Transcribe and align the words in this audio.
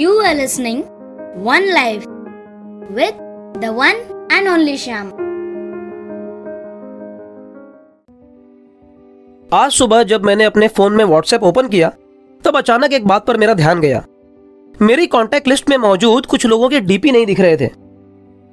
You 0.00 0.08
are 0.08 0.34
listening 0.34 0.76
One 1.46 1.64
Life 1.76 2.04
with 2.96 3.16
the 3.56 3.72
one 3.72 3.98
and 4.32 4.48
only 4.48 4.74
Sham. 4.78 5.06
आज 9.54 9.70
सुबह 9.70 10.02
जब 10.02 10.24
मैंने 10.24 10.44
अपने 10.44 10.68
फ़ोन 10.68 10.92
में 10.92 11.04
व्हाट्सएप 11.04 11.42
ओपन 11.42 11.68
किया, 11.68 11.92
तब 12.44 12.56
अचानक 12.56 12.92
एक 12.92 13.06
बात 13.06 13.26
पर 13.26 13.36
मेरा 13.36 13.54
ध्यान 13.54 13.80
गया। 13.80 14.04
मेरी 14.82 15.06
कांटेक्ट 15.06 15.48
लिस्ट 15.48 15.70
में 15.70 15.76
मौजूद 15.76 16.26
कुछ 16.26 16.46
लोगों 16.46 16.68
के 16.68 16.80
डीपी 16.80 17.10
नहीं 17.10 17.26
दिख 17.26 17.40
रहे 17.40 17.56
थे। 17.56 17.70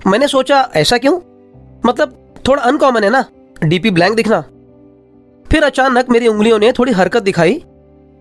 मैंने 0.08 0.28
सोचा, 0.28 0.72
ऐसा 0.76 0.98
क्यों? 0.98 1.20
मतलब 1.86 2.34
थोड़ा 2.48 2.64
अनकॉमन 2.64 3.04
है 3.04 3.10
ना 3.10 3.26
डीपी 3.64 3.90
ब्लैंक 3.90 4.16
दिखना। 4.16 4.42
फिर 5.52 5.64
अचानक 5.64 6.10
मेरी 6.10 6.28
उंगलियों 6.28 6.60
ने 6.60 6.72
थोड़ी 6.72 6.92
हरकत 6.92 7.24
दिखाई 7.24 7.64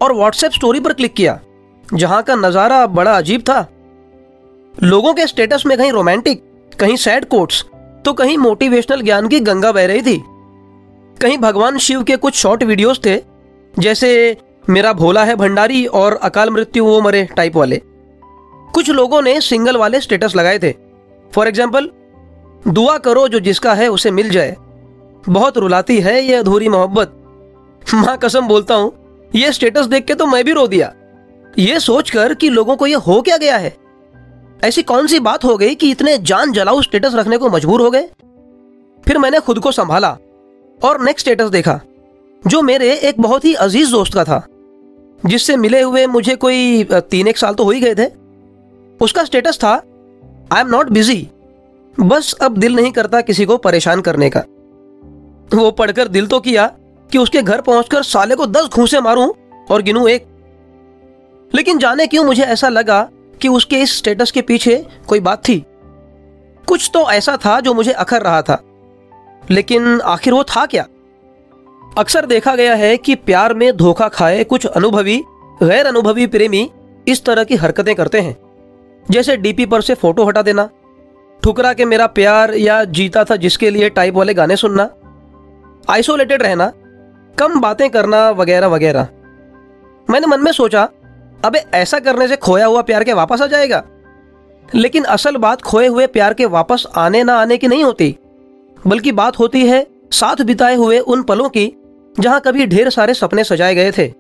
और 0.03 0.13
व्हाट्सएप 0.13 0.53
स्टोरी 0.53 0.81
पर 0.81 0.93
क्लिक 0.93 1.15
किया। 1.15 1.41
जहाँ 1.87 2.23
का 2.23 2.35
नज़ारा 2.37 2.87
बड़ा 2.89 3.17
अजीब 3.17 3.41
था। 3.41 3.67
लोगों 4.75 5.13
के 5.15 5.27
स्टेटस 5.27 5.63
में 5.67 5.77
कहीं 5.79 5.93
रोमांटिक 5.93 6.43
कहीं 6.73 6.97
सैड 6.97 7.25
कोट्स 7.25 7.65
तो 8.05 8.13
कहीं 8.13 8.37
मोटिवेशनल 8.39 9.03
ज्ञान 9.03 9.29
की 9.29 9.41
गंगा 9.41 9.71
बह 9.73 9.87
रही 9.87 10.03
थी। 10.03 10.23
कहीं 11.17 11.39
भगवान 11.39 11.79
शिव 11.79 12.03
के 12.03 12.17
कुछ 12.17 12.35
शॉर्ट 12.35 12.63
वीडियोस 12.63 13.01
थे, 13.07 13.17
जैसे, 13.75 14.37
मेरा 14.71 14.93
भोला 14.93 15.25
है 15.25 15.35
भंडारी 15.37 15.85
और 15.87 16.15
अकाल 16.23 16.51
मृत्यु 16.51 16.85
वो 16.85 17.01
मरे 17.01 17.25
टाइप 17.37 17.57
वाले। 17.57 17.81
कुछ 18.75 18.91
लोगों 18.91 19.23
ने 19.23 19.41
सिंगल 19.41 19.77
वाले 19.77 20.01
स्टेटस 20.01 20.37
लगाए 20.37 20.59
थे। 20.59 20.73
फॉर 21.33 21.49
एग्ज़ाम्पल 21.49 21.91
दुआ 22.69 22.97
करो 22.99 23.27
जो 23.29 23.41
जिसका 23.41 23.75
है 23.75 23.89
उसे 23.89 24.11
मिल 24.11 24.31
जाए। 24.31 24.57
बहुत 25.25 25.59
रुलाती 25.59 26.01
है 26.01 26.21
ये 26.23 26.35
अधूरी 26.35 26.69
मोहब्बत। 26.69 27.13
माँ 27.95 28.17
कसम 28.19 28.49
बोलता 28.49 28.75
हूँ, 28.75 28.93
ये 29.31 29.53
स्टेटस 29.53 29.87
देख 29.87 30.05
के 30.05 30.15
तो 30.15 30.27
मैं 30.27 30.45
भी 30.45 30.53
रो 30.53 30.67
दिया। 30.67 30.93
ये 31.59 31.79
सोचकर 31.81 32.35
कि 32.35 32.49
लोगों 32.49 32.77
को 32.77 32.87
ये 32.87 32.95
हो 32.97 33.21
क्या 33.23 33.37
गया 33.37 33.57
है? 33.57 33.77
ऐसी 34.65 34.83
कौन 34.83 35.07
सी 35.07 35.19
बात 35.21 35.45
हो 35.45 35.57
गई 35.57 35.75
कि 35.75 35.91
इतने 35.91 36.17
जान 36.19 36.53
जलाऊ 36.53 36.83
स्टेटस 36.83 37.15
रखने 37.15 37.37
को 37.39 37.49
मजबूर 37.51 37.81
हो 37.81 37.91
गए? 37.91 38.09
फिर 39.05 39.19
मैंने 39.19 39.41
खुद 39.41 39.59
को 39.59 39.73
संभाला 39.73 40.11
और 40.81 41.01
नेक्स्ट 41.05 41.21
स्टेटस 41.21 41.49
देखा, 41.49 41.81
जो 42.47 42.63
मेरे 42.63 42.93
एक 42.93 43.21
बहुत 43.21 43.45
ही 43.45 43.55
अज़ीज़ 43.55 43.91
दोस्त 43.91 44.15
का 44.15 44.25
था, 44.25 44.47
जिससे 45.27 45.57
मिले 45.57 45.81
हुए 45.83 46.07
मुझे 46.07 46.37
कोई 46.37 46.87
तीन 46.93 47.29
एक 47.29 47.39
साल 47.39 47.55
तो 47.55 47.65
हो 47.65 47.71
ही 47.71 47.81
गए 47.81 47.95
थे। 47.95 48.11
उसका 49.01 49.25
स्टेटस 49.25 49.59
था 49.65 49.73
आई 50.53 50.61
एम 50.61 50.69
नॉट 50.69 50.91
बिज़ी 50.91 51.29
बस 52.01 52.33
अब 52.43 52.57
दिल 52.57 52.77
नहीं 52.77 52.93
करता 52.93 53.21
किसी 53.21 53.45
को 53.45 53.57
परेशान 53.57 54.01
करने 54.01 54.31
का। 54.31 54.41
वो 55.55 55.71
पढ़कर 55.71 56.09
दिल 56.09 56.27
तो 56.27 56.41
किया 56.41 56.67
कि 57.11 57.19
उसके 57.19 57.43
घर 57.43 57.61
पहुंचकर 57.61 58.03
साले 58.03 58.35
को 58.35 58.47
दस 58.47 58.69
घूसे 58.69 59.01
मारूं 59.01 59.31
और 59.71 59.83
गिनूं 59.83 60.09
एक 60.09 60.27
लेकिन 61.55 61.79
जाने 61.79 62.07
क्यों 62.07 62.25
मुझे 62.25 62.43
ऐसा 62.43 62.69
लगा 62.69 63.09
कि 63.41 63.49
उसके 63.49 63.81
इस 63.81 63.99
स्टेटस 63.99 64.31
के 64.31 64.43
पीछे 64.43 64.87
कोई 65.07 65.21
बात 65.21 65.49
थी। 65.49 65.65
कुछ 66.67 66.91
तो 66.95 67.11
ऐसा 67.11 67.37
था 67.37 67.61
जो 67.61 67.75
मुझे 67.75 67.93
अखर 67.93 68.23
रहा 68.23 68.43
था। 68.43 68.63
लेकिन 69.51 70.01
आखिर 70.01 70.33
वो 70.33 70.45
था 70.45 70.67
क्या? 70.67 70.87
अक्सर 71.99 72.27
देखा 72.27 72.55
गया 72.55 72.75
है 72.75 72.97
कि 72.97 73.15
प्यार 73.15 73.55
में 73.55 73.77
धोखा 73.77 74.09
खाए 74.09 74.45
कुछ 74.45 74.67
अनुभवी 74.67 75.25
गैर 75.63 75.87
अनुभवी 75.87 76.27
प्रेमी 76.27 76.71
इस 77.09 77.25
तरह 77.25 77.45
की 77.45 77.57
हरकतें 77.57 77.95
करते 77.95 78.21
हैं। 78.21 78.37
जैसे 79.11 79.37
डीपी 79.37 79.67
पर 79.67 79.83
से 79.83 79.95
फ़ोटो 79.95 80.25
हटा 80.25 80.43
देना, 80.43 80.71
ठुकरा 81.43 81.73
के 81.73 81.85
मेरा 81.85 82.07
प्यार 82.07 82.55
या 82.55 82.85
जीता 82.85 83.25
था 83.25 83.37
जिसके 83.37 83.71
लिए 83.71 83.91
टाइप 83.91 84.15
वाले 84.15 84.35
गाने 84.35 84.57
सुनना 84.57 84.91
आइसोलेटेड 85.91 86.43
रहना, 86.43 86.73
कम 87.39 87.61
बातें 87.61 87.91
करना 87.91 88.31
वगैरह 88.31 88.67
वगैरह 88.67 89.09
मैंने 90.11 90.27
मन 90.27 90.41
में 90.41 90.53
सोचा 90.53 90.89
अबे, 91.45 91.59
ऐसा 91.75 91.99
करने 91.99 92.29
से 92.29 92.37
खोया 92.37 92.67
हुआ 92.67 92.83
प्यार 92.83 93.05
के 93.05 93.13
वापस 93.13 93.43
आ 93.43 93.47
जाएगा। 93.47 93.83
लेकिन 94.75 95.05
असल 95.05 95.37
बात, 95.37 95.63
खोए 95.63 95.87
हुए 95.87 96.07
प्यार 96.07 96.35
के 96.35 96.47
वापस 96.47 96.87
आने 96.97 97.23
ना 97.25 97.35
आने 97.35 97.57
की 97.57 97.69
नहीं 97.69 97.85
होती। 97.85 98.17
बल्कि 98.87 99.13
बात 99.13 99.39
होती 99.39 99.67
है, 99.67 99.87
साथ 100.13 100.43
बिताए 100.43 100.75
हुए 100.75 100.99
उन 100.99 101.23
पलों 101.23 101.49
की, 101.49 101.73
जहाँ 102.21 102.41
कभी 102.41 102.67
ढेर 102.67 102.91
सारे 102.91 103.15
सपने 103.15 103.45
सजाए 103.45 103.75
गए 103.75 103.93
थे। 103.93 104.13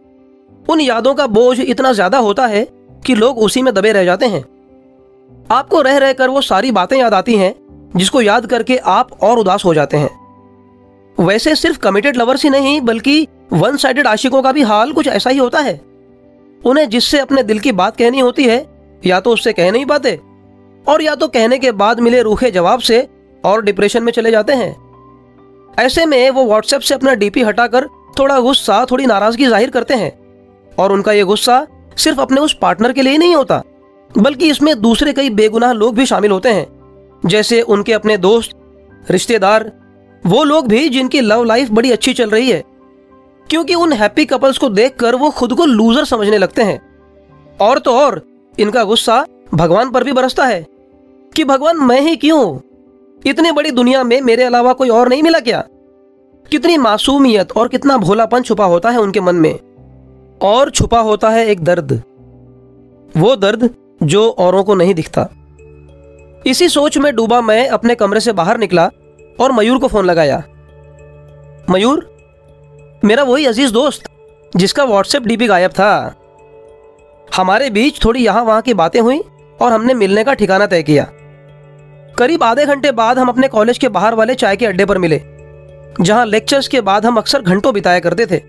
उन 0.70 0.80
यादों 0.80 1.14
का 1.14 1.26
बोझ 1.26 1.60
इतना 1.60 1.92
ज़्यादा 1.92 2.18
होता 2.18 2.46
है 2.46 2.66
कि 3.06 3.14
लोग 3.14 3.38
उसी 3.38 3.62
में 3.62 3.74
दबे 3.74 3.92
रह 3.92 4.04
जाते 4.04 4.26
हैं। 4.26 4.44
आपको 5.50 5.80
रह 5.80 5.96
रहकर 5.98 6.28
वो 6.28 6.40
सारी 6.40 6.70
बातें 6.70 6.98
याद 6.98 7.14
आती 7.14 7.36
हैं, 7.36 7.54
जिसको 7.96 8.20
याद 8.20 8.46
करके 8.46 8.76
आप 8.76 9.12
और 9.22 9.38
उदास 9.38 9.64
हो 9.64 9.74
जाते 9.74 9.96
हैं। 9.96 10.10
वैसे 11.18 11.54
सिर्फ़ 11.54 11.78
कमिटेड 11.78 12.16
लवर्स 12.16 12.44
ही 12.44 12.50
नहीं, 12.50 12.80
बल्कि 12.80 13.26
वन 13.52 13.76
साइडेड 13.76 14.06
आशिकों 14.06 14.42
का 14.42 14.52
भी 14.52 14.62
हाल 14.62 14.92
कुछ 14.92 15.08
ऐसा 15.08 15.30
ही 15.30 15.38
होता 15.38 15.58
है। 15.58 15.80
उन्हें 16.66 16.88
जिससे 16.90 17.18
अपने 17.18 17.42
दिल 17.42 17.58
की 17.58 17.72
बात 17.72 17.96
कहनी 17.96 18.20
होती 18.20 18.44
है, 18.44 18.64
या 19.02 19.20
तो 19.20 19.32
उससे 19.32 19.52
कह 19.52 19.70
नहीं 19.72 19.86
पाते, 19.86 20.18
और 20.86 21.02
या 21.02 21.14
तो 21.14 21.28
कहने 21.28 21.58
के 21.58 21.72
बाद 21.74 22.00
मिले 22.00 22.22
रूखे 22.22 22.50
जवाब 22.50 22.80
से 22.80 23.06
और 23.44 23.62
डिप्रेशन 23.64 24.02
में 24.02 24.12
चले 24.12 24.30
जाते 24.30 24.52
हैं। 24.54 24.74
ऐसे 25.78 26.06
में 26.06 26.30
वो 26.30 26.44
व्हाट्सएप 26.44 26.80
से 26.80 26.94
अपना 26.94 27.14
डीपी 27.14 27.42
हटाकर 27.42 27.86
थोड़ा 28.18 28.38
गुस्सा, 28.40 28.84
थोड़ी 28.90 29.06
नाराज़गी 29.06 29.46
ज़ाहिर 29.46 29.70
करते 29.70 29.94
हैं, 29.94 30.12
और 30.72 30.92
उनका 30.92 31.12
ये 31.12 31.22
गुस्सा 31.24 31.66
सिर्फ़ 31.96 32.20
अपने 32.20 32.40
उस 32.40 32.56
पार्टनर 32.62 32.92
के 32.92 33.02
लिए 33.02 33.12
ही 33.12 33.18
नहीं 33.18 33.34
होता, 33.34 33.62
बल्कि 34.10 34.48
इसमें 34.50 34.80
दूसरे 34.80 35.12
कई 35.12 35.30
बेगुनाह 35.32 35.72
लोग 35.72 35.94
भी 35.94 36.06
शामिल 36.06 36.30
होते 36.30 36.48
हैं, 36.50 36.66
जैसे 37.26 37.60
उनके 37.62 37.92
अपने 37.92 38.16
दोस्त, 38.18 38.56
रिश्तेदार, 39.10 39.72
वो 40.22 40.42
लोग 40.44 40.66
भी 40.68 40.88
जिनकी 40.88 41.20
लव 41.20 41.44
लाइफ 41.44 41.70
बड़ी 41.70 41.90
अच्छी 41.92 42.12
चल 42.14 42.30
रही 42.30 42.50
है। 42.50 42.62
क्योंकि 43.50 43.74
उन 43.74 43.92
हैप्पी 43.92 44.24
कपल्स 44.24 44.58
को 44.58 44.68
देखकर 44.68 45.14
वो 45.14 45.30
खुद 45.30 45.54
को 45.54 45.64
लूजर 45.64 46.04
समझने 46.04 46.38
लगते 46.38 46.62
हैं। 46.62 46.82
और 47.60 47.78
तो 47.78 47.90
और, 47.90 48.26
इनका 48.58 48.84
गुस्सा 48.84 49.26
भगवान 49.54 49.90
पर 49.90 50.04
भी 50.04 50.12
बरसता 50.12 50.44
है 50.44 50.66
कि 51.36 51.44
भगवान 51.44 51.76
मैं 51.76 52.00
ही 52.00 52.16
क्यों? 52.16 52.58
इतनी 53.26 53.52
बड़ी 53.52 53.70
दुनिया 53.70 54.04
में 54.04 54.20
मेरे 54.20 54.44
अलावा 54.44 54.72
कोई 54.72 54.88
और 54.88 55.08
नहीं 55.08 55.22
मिला 55.22 55.40
क्या? 55.40 55.64
कितनी 56.50 56.76
मासूमियत 56.76 57.52
और 57.52 57.68
कितना 57.68 57.96
भोलापन 57.96 58.42
छुपा 58.42 58.64
होता 58.64 58.90
है 58.90 58.98
उनके 58.98 59.20
मन 59.20 59.36
में। 59.36 59.60
और 60.42 60.70
छुपा 60.70 61.00
होता 61.00 61.30
है 61.30 61.46
एक 61.46 61.64
दर्द। 61.64 62.02
वो 63.16 63.36
दर्द 63.36 63.70
जो 64.02 64.30
औरों 64.30 64.64
को 64.64 64.74
नहीं 64.74 64.94
दिखता। 64.94 65.28
इसी 66.46 66.68
सोच 66.68 66.98
में 66.98 67.14
डूबा 67.14 67.40
मैं 67.40 67.68
अपने 67.68 67.94
कमरे 67.94 68.20
से 68.20 68.32
बाहर 68.32 68.58
निकला 68.58 68.90
और 69.40 69.52
मयूर 69.52 69.78
को 69.78 69.88
फ़ोन 69.88 70.04
लगाया। 70.04 70.42
मयूर 71.70 72.15
मेरा 73.02 73.22
वही 73.22 73.46
अज़ीज़ 73.46 73.72
दोस्त, 73.72 74.08
जिसका 74.52 74.84
व्हाट्सएप 74.84 75.22
डीपी 75.22 75.46
गायब 75.46 75.70
था। 75.70 76.14
हमारे 77.28 77.68
बीच 77.70 78.04
थोड़ी 78.04 78.24
यहाँ 78.24 78.42
वहाँ 78.44 78.62
की 78.62 78.74
बातें 78.74 79.00
हुई 79.00 79.18
और 79.58 79.72
हमने 79.72 79.94
मिलने 79.94 80.24
का 80.24 80.34
ठिकाना 80.34 80.66
तय 80.66 80.82
किया। 80.82 81.04
करीब 82.18 82.42
आधे 82.42 82.64
घंटे 82.66 82.92
बाद 82.92 83.18
हम 83.18 83.28
अपने 83.28 83.48
कॉलेज 83.48 83.78
के 83.78 83.88
बाहर 83.88 84.14
वाले 84.14 84.34
चाय 84.34 84.56
के 84.56 84.66
अड्डे 84.66 84.84
पर 84.84 84.98
मिले, 84.98 85.20
जहाँ 86.00 86.24
लेक्चर्स 86.26 86.68
के 86.68 86.80
बाद 86.80 87.06
हम 87.06 87.16
अक्सर 87.16 87.42
घंटों 87.42 87.72
बिताया 87.74 88.00
करते 88.00 88.26
थे। 88.26 88.42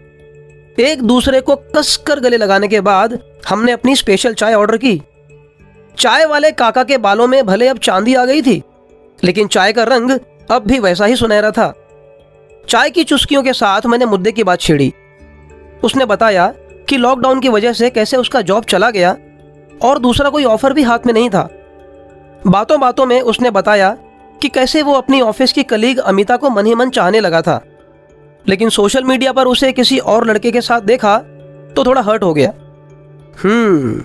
एक 0.82 1.02
दूसरे 1.04 1.42
को 1.42 1.56
कसकर 1.76 2.20
गले 2.20 2.38
लगाने 2.38 2.68
के 2.68 2.82
बाद 2.82 3.20
हमने 3.50 3.72
अपनी 3.72 3.96
स्पेशल 3.96 4.34
चाय 4.34 4.54
ऑर्डर 4.54 4.78
की। 4.78 5.02
चाय 5.98 6.26
वाले 6.26 6.52
काका 6.54 6.84
के 6.84 6.98
बालों 7.00 7.28
में 7.28 7.46
भले 7.46 7.68
अब 7.68 7.78
चांदी 7.80 8.14
आ 8.16 8.26
गई 8.26 8.42
थी, 8.42 8.62
लेकिन 9.24 9.48
चाय 9.48 9.74
का 9.74 9.84
रंग 9.86 10.20
अब 10.52 10.68
भी 10.68 10.80
वैसा 10.80 11.06
ही 11.06 11.16
सुनहरा 11.16 11.52
था। 11.52 11.74
चाय 12.70 12.90
की 12.90 13.04
चुस्कियों 13.04 13.44
के 13.44 13.54
साथ 13.54 13.82
मैंने 13.86 14.06
मुद्दे 14.06 14.32
की 14.32 14.44
बात 14.44 14.60
छेड़ी। 14.60 14.94
उसने 15.84 16.06
बताया 16.06 16.54
कि 16.90 16.98
लॉकडाउन 16.98 17.40
की 17.40 17.50
वजह 17.50 17.74
से 17.74 17.90
कैसे 17.90 18.18
उसका 18.18 18.42
जॉब 18.42 18.64
चला 18.64 18.90
गया 18.90 19.16
और 19.82 20.00
दूसरा 20.00 20.30
कोई 20.30 20.44
ऑफ़र 20.44 20.74
भी 20.74 20.84
हाथ 20.84 21.00
में 21.06 21.14
नहीं 21.14 21.30
था। 21.30 21.50
बातों 22.48 22.80
बातों 22.80 23.06
में 23.06 23.22
उसने 23.22 23.52
बताया 23.52 23.98
कि 24.42 24.50
कैसे 24.50 24.82
वो 24.82 24.94
अपनी 24.94 25.22
ऑफ़िस 25.22 25.54
की 25.54 25.64
कलीग 25.64 25.98
अमिता 25.98 26.38
को 26.38 26.50
मन 26.50 26.66
ही 26.66 26.76
मन 26.76 26.90
चाहने 26.90 27.20
लगा 27.20 27.42
था। 27.42 27.62
लेकिन 28.48 28.70
सोशल 28.70 29.04
मीडिया 29.04 29.32
पर 29.32 29.46
उसे 29.46 29.72
किसी 29.72 29.98
और 29.98 30.26
लड़के 30.26 30.52
के 30.52 30.62
साथ 30.62 30.82
देखा 30.82 31.18
तो 31.76 31.86
थोड़ा 31.86 32.02
हर्ट 32.02 32.24
हो 32.24 32.34
गया। 32.34 32.50
हम्म 33.44 34.04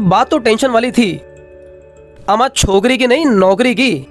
बात 0.00 0.30
तो 0.30 0.38
टेंशन 0.38 0.70
वाली 0.70 0.90
थी। 0.92 1.12
अमा 2.28 2.48
छोकरी 2.48 2.98
की 2.98 3.06
नहीं, 3.06 3.26
नौकरी 3.26 3.74
की। 3.74 4.06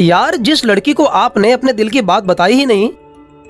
यार, 0.00 0.36
जिस 0.36 0.64
लड़की 0.64 0.92
को 0.92 1.04
आपने 1.04 1.52
अपने 1.52 1.72
दिल 1.72 1.88
की 1.88 2.00
बात 2.02 2.24
बताई 2.24 2.52
ही 2.52 2.66
नहीं, 2.66 2.90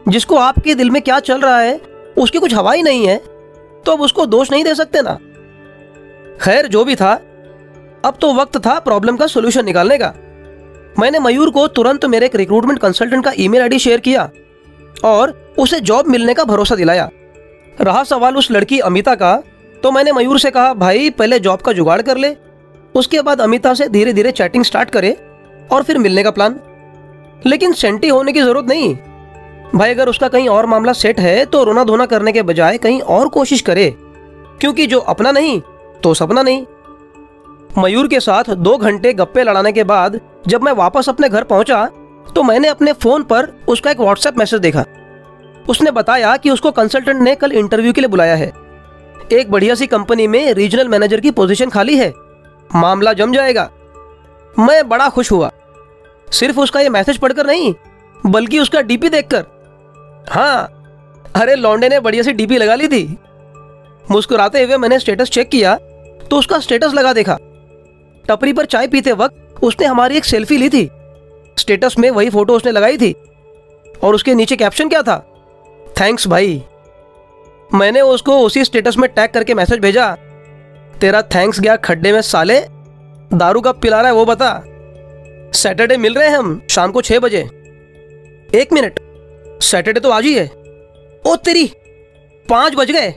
जिसको 0.09 0.37
आपके 0.37 0.75
दिल 0.75 0.91
में 0.91 1.01
क्या 1.03 1.19
चल 1.21 1.41
रहा 1.41 1.59
है, 1.59 1.81
उसकी 2.17 2.39
कुछ 2.39 2.55
हवा 2.55 2.73
ही 2.73 2.83
नहीं 2.83 3.07
है 3.07 3.17
तो 3.85 3.93
अब 3.93 4.01
उसको 4.01 4.27
दोष 4.27 4.51
नहीं 4.53 4.65
दे 4.65 4.75
सकते 4.75 5.01
ना? 5.03 5.19
खैर, 6.43 6.67
जो 6.67 6.85
भी 6.85 6.95
था, 6.97 7.13
अब 8.05 8.19
तो 8.21 8.33
वक्त 8.35 8.57
था 8.57 8.79
प्रॉब्लम 8.79 9.17
का 9.17 9.27
सोल्यूशन 9.27 9.65
निकालने 9.65 9.99
का। 9.99 10.13
मैंने 10.99 11.19
मयूर 11.19 11.51
को 11.51 11.67
तुरंत 11.69 12.05
मेरे 12.05 12.27
एक 12.27 12.37
रिक्रूटमेंट 12.37 12.79
कंसल्टेंट 12.79 13.25
का 13.25 13.33
ईमेल 13.39 13.63
आईडी 13.63 13.79
शेयर 13.79 14.01
किया 14.01 14.29
और 15.05 15.31
उसे 15.59 15.81
जॉब 15.81 16.09
मिलने 16.09 16.35
का 16.35 16.45
भरोसा 16.45 16.75
दिलाया। 16.75 17.09
रहा 17.81 18.03
सवाल 18.05 18.37
उस 18.37 18.51
लड़की 18.51 18.79
अमिता 18.81 19.15
का 19.15 19.37
तो 19.83 19.91
मैंने 19.91 20.13
मयूर 20.13 20.39
से 20.39 20.51
कहा, 20.51 20.75
भाई, 20.75 21.11
पहले 21.11 21.39
जॉब 21.39 21.61
का 21.61 21.73
जुगाड़ 21.73 22.01
कर 22.03 22.17
ले, 22.17 22.35
उसके 22.95 23.21
बाद 23.21 23.41
अमिता 23.41 23.75
से 23.75 23.89
धीरे 23.89 24.13
धीरे 24.13 24.33
चैटिंग 24.33 24.65
स्टार्ट 24.65 24.91
करे 24.91 25.17
और 25.73 25.83
फिर 25.83 25.99
मिलने 25.99 26.23
का 26.23 26.31
प्लान 26.31 26.59
लेकिन 27.47 27.73
सेंटी 27.73 28.09
होने 28.09 28.33
की 28.33 28.41
ज़रूरत 28.41 28.67
नहीं। 28.67 28.95
भाई, 29.75 29.91
अगर 29.91 30.09
उसका 30.09 30.29
कहीं 30.29 30.49
और 30.49 30.67
मामला 30.67 30.93
सेट 30.93 31.21
है 31.21 31.45
तो 31.47 31.63
रोना 31.65 31.85
धोना 31.85 32.07
करने 32.07 32.33
के 32.33 32.43
बजाय 32.43 32.79
कहीं 32.79 33.01
और 33.01 33.29
कोशिश 33.29 33.61
करे। 33.61 33.89
क्योंकि 34.61 34.87
जो 34.87 34.99
अपना 35.01 35.31
नहीं 35.33 35.61
तो 36.03 36.13
सपना 36.15 36.43
नहीं। 36.43 36.65
मयूर 37.79 38.09
के 38.09 38.21
साथ 38.21 38.51
दो 38.51 38.77
घंटे 38.77 39.13
गप्पे 39.13 39.43
लड़ाने 39.43 39.73
के 39.73 39.85
बाद, 39.85 40.21
जब 40.49 40.63
मैं 40.63 40.73
वापस 40.73 41.09
अपने 41.09 41.29
घर 41.29 41.45
पहुँचा 41.45 41.85
तो 42.35 42.43
मैंने 42.43 42.69
अपने 42.69 42.93
फ़ोन 42.93 43.23
पर 43.23 43.51
उसका 43.69 43.91
एक 43.91 44.01
व्हाट्सएप 44.01 44.39
मैसेज 44.39 44.61
देखा। 44.61 44.85
उसने 45.69 45.91
बताया 45.91 46.37
कि 46.37 46.51
उसको 46.51 46.71
कंसल्टेंट 46.71 47.21
ने 47.21 47.35
कल 47.35 47.53
इंटरव्यू 47.53 47.93
के 47.93 48.01
लिए 48.01 48.09
बुलाया 48.09 48.35
है। 48.35 48.53
एक 49.33 49.51
बढ़िया 49.51 49.75
सी 49.75 49.87
कंपनी 49.87 50.27
में 50.27 50.53
रीजनल 50.55 50.89
मैनेजर 50.89 51.21
की 51.21 51.31
पोजीशन 51.31 51.71
खाली 51.71 51.97
है। 51.97 52.13
मामला 52.75 53.13
जम 53.13 53.33
जाएगा। 53.33 53.69
मैं 54.59 54.89
बड़ा 54.89 55.09
खुश 55.09 55.33
हुआ। 55.33 55.51
सिर्फ़ 56.33 56.61
उसका 56.61 56.81
ये 56.81 56.89
मैसेज 56.89 57.19
पढ़कर 57.19 57.47
नहीं, 57.47 57.75
बल्कि 58.27 58.59
उसका 58.59 58.81
डीपी 58.81 59.09
देखकर। 59.09 59.45
हाँ 60.31 60.79
अरे 61.37 61.55
लौंडे 61.55 61.89
ने 61.89 62.01
बढ़िया 62.01 62.23
सी 62.23 62.33
डीपी 62.33 62.59
लगा 62.59 62.75
ली 62.75 62.89
थी। 62.89 63.05
मुस्कुराते 64.11 64.63
हुए 64.65 64.77
मैंने 64.77 64.99
स्टेटस 64.99 65.31
चेक 65.31 65.49
किया 65.49 65.75
तो 66.31 66.39
उसका 66.39 66.59
स्टेटस 66.59 66.95
लगा 66.95 67.13
देखा। 67.13 67.37
टपरी 68.25 68.53
पर 68.53 68.65
चाय 68.65 68.89
पीते 68.89 69.13
वक्त 69.13 69.63
उसने 69.63 69.87
हमारी 69.87 70.17
एक 70.17 70.25
सेल्फी 70.25 70.57
ली 70.57 70.69
थी। 70.69 70.89
स्टेटस 71.59 71.95
में 71.99 72.11
वही 72.11 72.31
फ़ोटो 72.31 72.57
उसने 72.57 72.73
लगाई 72.73 72.97
थी। 72.99 73.15
और 74.05 74.15
उसके 74.15 74.35
नीचे 74.35 74.57
कैप्शन 74.57 74.89
क्या 74.89 75.03
था? 75.03 75.19
थैंक्स 76.01 76.27
भाई। 76.29 76.63
मैंने 77.75 78.01
उसको 78.01 78.39
उसी 78.39 78.65
स्टेटस 78.65 78.97
में 78.99 79.09
टैग 79.11 79.31
करके 79.31 79.55
मैसेज 79.55 79.81
भेजा। 79.81 80.11
तेरा 81.01 81.23
थैंक्स 81.35 81.61
गया 81.61 81.77
खड्डे 81.77 82.13
में 82.13 82.21
साले। 82.23 82.61
दारू 83.35 83.61
कब 83.61 83.79
पिला 83.83 84.01
रहा 84.01 84.11
है 84.11 84.15
वो 84.15 84.25
बता। 84.25 84.53
सैटरडे 85.53 85.97
मिल 85.97 86.15
रहे 86.15 86.29
हैं 86.29 86.37
हम, 86.37 86.61
शाम 86.71 86.93
को 86.93 87.01
छह 87.03 87.19
बजे। 87.19 87.41
एक 88.53 88.73
मिनट, 88.73 88.99
सैटरडे 89.63 90.01
तो 90.01 90.11
आज 90.11 90.25
ही 90.25 90.35
है। 90.35 90.47
ओ 91.25 91.35
तेरी, 91.37 91.71
पाँच 92.49 92.75
बज 92.75 92.91
गए। 92.91 93.15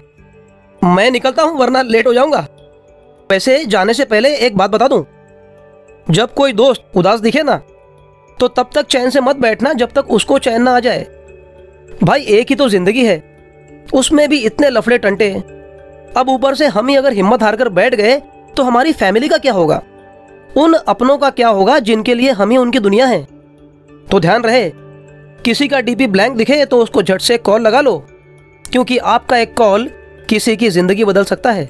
मैं 0.81 1.09
निकलता 1.11 1.43
हूँ, 1.43 1.57
वरना 1.59 1.81
लेट 1.81 2.07
हो 2.07 2.13
जाऊँगा। 2.13 2.47
वैसे 3.29 3.63
जाने 3.65 3.93
से 3.93 4.05
पहले 4.05 4.35
एक 4.37 4.57
बात 4.57 4.69
बता 4.69 4.87
दूँ। 4.87 5.05
जब 6.07 6.33
कोई 6.33 6.53
दोस्त 6.53 6.83
उदास 6.95 7.19
दिखे 7.19 7.43
ना 7.43 7.55
तो 8.37 8.47
तब 8.47 8.69
तक 8.73 8.87
चैन 8.87 9.09
से 9.09 9.21
मत 9.21 9.35
बैठना 9.37 9.71
जब 9.73 9.91
तक 9.91 10.11
उसको 10.11 10.37
चैन 10.39 10.61
ना 10.61 10.71
आ 10.71 10.79
जाए। 10.79 11.05
भाई, 12.03 12.21
एक 12.21 12.49
ही 12.49 12.55
तो 12.55 12.67
ज़िंदगी 12.69 13.05
है। 13.05 13.23
उसमें 13.93 14.27
भी 14.29 14.39
इतने 14.39 14.69
लफड़े 14.69 14.97
टंटे। 14.97 15.31
अब 16.17 16.29
ऊपर 16.29 16.55
से 16.55 16.67
हम 16.67 16.87
ही 16.87 16.95
अगर 16.95 17.13
हिम्मत 17.13 17.43
हार 17.43 17.55
कर 17.55 17.69
बैठ 17.71 17.95
गए 17.95 18.19
तो 18.57 18.63
हमारी 18.63 18.93
फैमिली 18.93 19.27
का 19.27 19.37
क्या 19.37 19.53
होगा? 19.53 19.81
उन 20.55 20.73
अपनों 20.73 21.17
का 21.17 21.29
क्या 21.29 21.47
होगा 21.49 21.77
जिनके 21.79 22.13
लिए 22.13 22.31
हम 22.31 22.49
ही 22.49 22.57
उनकी 22.57 22.79
दुनिया 22.79 23.05
है? 23.05 23.21
तो 24.07 24.19
ध्यान 24.19 24.43
रहे, 24.43 24.69
किसी 25.45 25.67
का 25.67 25.79
डीपी 25.81 26.07
ब्लैंक 26.07 26.35
दिखे 26.37 26.65
तो 26.65 26.81
उसको 26.83 27.01
झट 27.03 27.21
से 27.21 27.37
कॉल 27.39 27.61
लगा 27.61 27.81
लो, 27.81 27.97
क्योंकि 28.65 28.97
आपका 28.97 29.37
एक 29.37 29.53
कॉल 29.57 29.89
किसी 30.29 30.55
की 30.57 30.69
ज़िंदगी 30.69 31.03
बदल 31.05 31.23
सकता 31.23 31.51
है। 31.51 31.65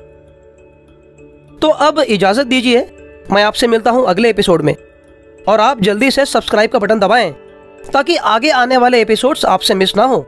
तो 1.62 1.70
अब 1.70 2.00
इजाज़त 2.00 2.48
दीजिए, 2.48 2.88
मैं 3.32 3.44
आपसे 3.44 3.68
मिलता 3.68 3.92
हूँ 3.92 4.06
अगले 4.08 4.30
एपिसोड 4.30 4.62
में, 4.62 4.76
और 5.48 5.60
आप 5.62 5.82
जल्दी 5.82 6.12
से 6.12 6.26
सब्सक्राइब 6.26 6.72
का 6.72 6.80
बटन 6.80 7.00
दबाएँ, 7.00 7.32
ताकि 7.84 8.16
आगे 8.16 8.50
आने 8.52 8.78
वाले 8.78 9.02
एपिसोड्स 9.02 9.46
आपसे 9.46 9.74
मिस 9.76 9.96
ना 9.98 10.04
हो। 10.04 10.26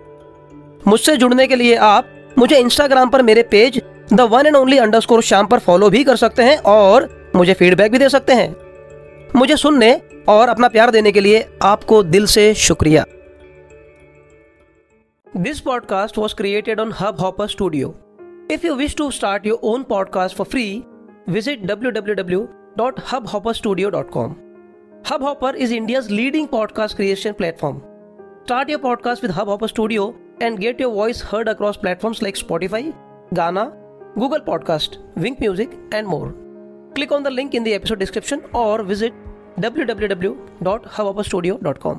मुझसे 0.87 1.15
जुड़ने 1.17 1.47
के 1.47 1.55
लिए 1.55 1.75
आप 1.75 2.09
मुझे 2.37 2.57
इंस्टाग्राम 2.57 3.09
पर 3.09 3.21
मेरे 3.21 3.43
page 3.43 3.81
the 4.13 4.21
one 4.23 4.45
and 4.45 4.55
only 4.55 4.77
underscore 4.77 4.99
score 4.99 5.21
शाम 5.23 5.47
पर 5.47 5.59
फॉलो 5.59 5.89
भी 5.89 6.03
कर 6.03 6.15
सकते 6.15 6.43
हैं, 6.43 6.57
और 6.57 7.09
मुझे 7.37 7.53
फीडबैक 7.53 7.91
भी 7.91 7.97
दे 7.97 8.09
सकते 8.09 8.33
हैं। 8.33 8.55
मुझे 9.35 9.55
सुनने 9.57 9.93
और 10.29 10.49
अपना 10.49 10.67
प्यार 10.67 10.91
देने 10.91 11.11
के 11.11 11.19
लिए 11.19 11.45
आपको 11.63 12.01
दिल 12.03 12.25
से 12.25 12.53
शुक्रिया। 12.53 13.03
This 15.37 15.59
podcast 15.59 16.17
was 16.17 16.35
created 16.35 16.79
on 16.79 16.93
Hubhopper 17.19 17.47
studio 17.47 17.93
if 18.51 18.65
you 18.67 18.73
wish 18.75 18.95
to 18.95 19.11
start 19.11 19.45
your 19.47 19.59
own 19.63 19.83
podcast 19.83 20.35
for 20.35 20.47
free 20.47 20.83
visit 21.29 21.63
W 21.63 21.91
W 21.91 22.15
W 22.15 22.47
dot 22.77 22.99
Hubhopper 23.27 23.53
studio 23.53 23.89
dot 23.89 24.09
com 24.09 24.35
Hubhopper 25.23 25.55
is 25.55 25.73
India 25.73 26.01
leading 26.11 26.47
podcast 26.47 26.95
creation 26.95 27.31
platform 27.31 27.79
start 28.43 28.69
your 28.69 28.79
podcast 28.79 29.23
with 29.23 29.31
Hubhopper 29.49 29.67
studio 29.67 30.15
and 30.41 30.59
get 30.59 30.79
your 30.79 30.89
voice 30.95 31.21
heard 31.21 31.47
across 31.47 31.77
platforms 31.77 32.21
like 32.21 32.35
Spotify, 32.35 32.83
Ghana, 33.33 33.71
Google 34.15 34.43
Podcast, 34.51 34.99
Wink 35.15 35.39
Music, 35.39 35.79
and 35.91 36.07
more. 36.07 36.46
Click 36.97 37.11
on 37.15 37.21
the 37.21 37.29
link 37.29 37.53
in 37.57 37.63
the 37.63 37.73
episode 37.77 37.99
description 37.99 38.39
or 38.59 38.75
visit 38.91 39.13
www.hubhopperstudio.com. 39.65 41.95